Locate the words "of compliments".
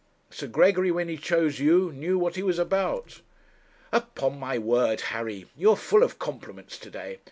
6.01-6.79